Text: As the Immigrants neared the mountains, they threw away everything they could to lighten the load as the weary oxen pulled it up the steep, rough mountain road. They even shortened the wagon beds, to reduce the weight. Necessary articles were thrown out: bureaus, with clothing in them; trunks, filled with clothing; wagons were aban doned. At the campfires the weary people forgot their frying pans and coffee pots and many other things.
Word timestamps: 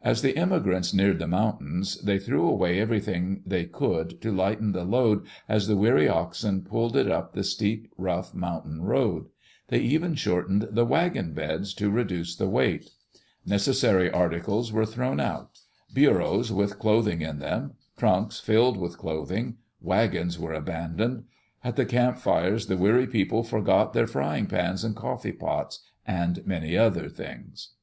As 0.00 0.22
the 0.22 0.34
Immigrants 0.34 0.94
neared 0.94 1.18
the 1.18 1.26
mountains, 1.26 2.00
they 2.00 2.18
threw 2.18 2.48
away 2.48 2.80
everything 2.80 3.42
they 3.44 3.66
could 3.66 4.18
to 4.22 4.32
lighten 4.32 4.72
the 4.72 4.82
load 4.82 5.26
as 5.46 5.66
the 5.66 5.76
weary 5.76 6.08
oxen 6.08 6.62
pulled 6.62 6.96
it 6.96 7.06
up 7.10 7.34
the 7.34 7.44
steep, 7.44 7.92
rough 7.98 8.32
mountain 8.32 8.80
road. 8.80 9.26
They 9.66 9.80
even 9.80 10.14
shortened 10.14 10.68
the 10.70 10.86
wagon 10.86 11.34
beds, 11.34 11.74
to 11.74 11.90
reduce 11.90 12.34
the 12.34 12.48
weight. 12.48 12.88
Necessary 13.44 14.10
articles 14.10 14.72
were 14.72 14.86
thrown 14.86 15.20
out: 15.20 15.58
bureaus, 15.92 16.50
with 16.50 16.78
clothing 16.78 17.20
in 17.20 17.38
them; 17.38 17.74
trunks, 17.98 18.40
filled 18.40 18.78
with 18.78 18.96
clothing; 18.96 19.56
wagons 19.82 20.38
were 20.38 20.58
aban 20.58 20.96
doned. 20.96 21.24
At 21.62 21.76
the 21.76 21.84
campfires 21.84 22.68
the 22.68 22.78
weary 22.78 23.06
people 23.06 23.42
forgot 23.42 23.92
their 23.92 24.06
frying 24.06 24.46
pans 24.46 24.82
and 24.82 24.96
coffee 24.96 25.30
pots 25.32 25.80
and 26.06 26.46
many 26.46 26.74
other 26.74 27.10
things. 27.10 27.74